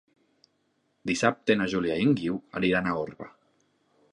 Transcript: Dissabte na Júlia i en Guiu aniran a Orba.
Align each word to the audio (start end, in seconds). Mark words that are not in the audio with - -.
Dissabte 1.11 1.57
na 1.59 1.67
Júlia 1.73 1.99
i 1.99 2.07
en 2.07 2.17
Guiu 2.21 2.41
aniran 2.61 2.91
a 2.91 2.97
Orba. 3.03 3.29